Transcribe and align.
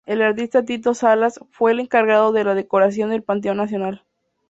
El 0.07 0.23
artista 0.23 0.65
Tito 0.65 0.95
Salas 0.95 1.39
fue 1.51 1.73
el 1.73 1.79
encargado 1.79 2.31
de 2.31 2.43
la 2.43 2.55
decoración 2.55 3.11
de 3.11 3.21
Panteón 3.21 3.57
Nacional. 3.57 4.03